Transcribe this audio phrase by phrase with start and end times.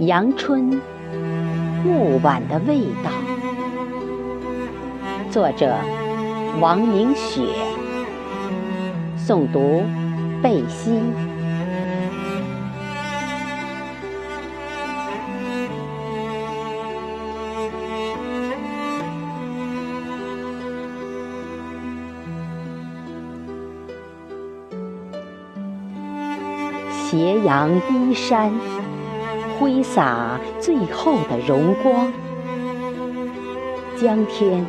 [0.00, 0.80] 阳春
[1.84, 3.10] 暮晚的味道。
[5.30, 5.76] 作者：
[6.58, 7.42] 王明雪。
[9.18, 9.82] 诵读：
[10.42, 11.02] 贝西。
[27.10, 28.50] 斜阳依山，
[29.60, 32.10] 挥洒最后的荣光，
[33.94, 34.64] 江天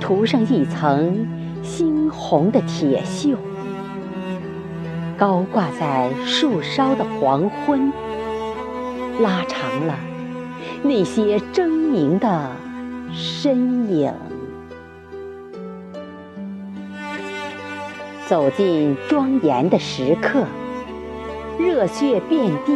[0.00, 1.24] 涂上一层
[1.62, 3.36] 猩红的铁锈，
[5.16, 7.92] 高挂在树梢的黄昏，
[9.20, 9.96] 拉长了
[10.82, 12.50] 那些狰狞的
[13.12, 14.12] 身影。
[18.26, 20.44] 走进庄严的时刻。
[21.60, 22.74] 热血遍地，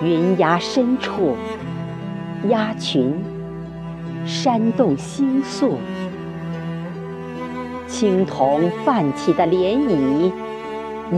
[0.00, 1.36] 云崖深处，
[2.48, 3.14] 鸭群
[4.24, 5.78] 煽动星宿，
[7.88, 10.32] 青铜泛起的涟漪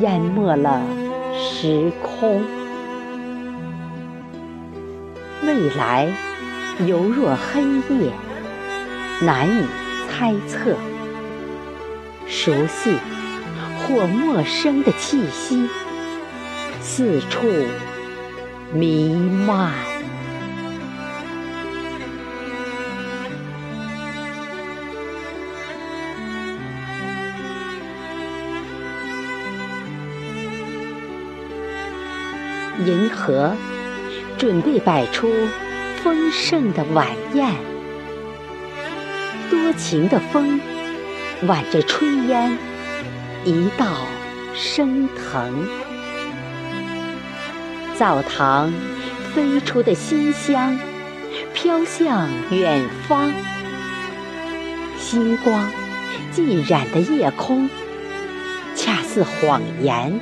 [0.00, 0.80] 淹没了
[1.36, 2.42] 时空。
[5.44, 6.08] 未来
[6.86, 7.62] 犹若黑
[7.96, 8.12] 夜，
[9.22, 9.66] 难以
[10.08, 10.76] 猜测。
[12.26, 12.92] 熟悉。
[13.80, 15.66] 或陌生的气息，
[16.78, 17.46] 四处
[18.72, 19.08] 弥
[19.46, 19.72] 漫。
[32.86, 33.56] 银河
[34.36, 35.28] 准备摆出
[36.02, 37.52] 丰盛的晚宴，
[39.50, 40.60] 多情的风
[41.46, 42.56] 挽着炊烟。
[43.44, 43.86] 一道
[44.54, 45.66] 升腾，
[47.98, 48.72] 灶堂
[49.34, 50.78] 飞出的馨香
[51.52, 53.32] 飘向远方，
[54.96, 55.68] 星光
[56.30, 57.68] 浸染的夜空
[58.76, 60.20] 恰似谎言，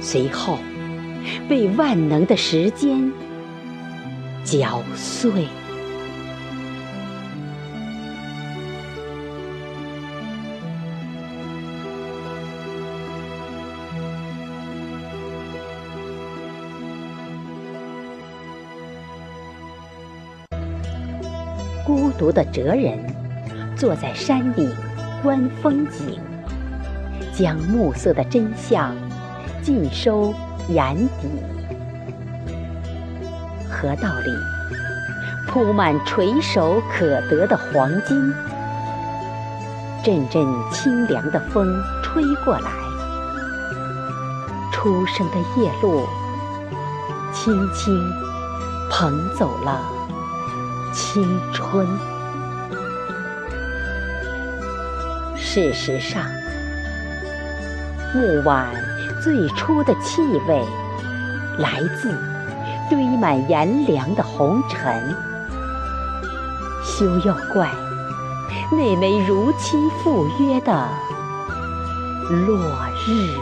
[0.00, 0.60] 随后
[1.48, 3.12] 被万能的时间
[4.44, 5.48] 嚼碎。
[21.88, 22.98] 孤独的哲人
[23.74, 24.70] 坐在山顶
[25.22, 26.20] 观风景，
[27.32, 28.94] 将暮色的真相
[29.62, 30.34] 尽收
[30.68, 31.30] 眼底。
[33.70, 34.30] 河道里
[35.46, 38.34] 铺满垂手可得的黄金，
[40.04, 41.66] 阵阵清凉的风
[42.02, 42.70] 吹过来，
[44.74, 46.06] 初升的夜露
[47.32, 47.98] 轻轻
[48.90, 49.97] 捧走了。
[50.92, 51.86] 青春。
[55.36, 56.22] 事实上，
[58.14, 58.66] 木碗
[59.22, 60.64] 最初的气味
[61.58, 62.14] 来自
[62.90, 65.14] 堆满炎凉的红尘。
[66.84, 67.70] 休要怪
[68.72, 70.88] 那枚如期赴约的
[72.46, 72.58] 落
[73.06, 73.36] 日。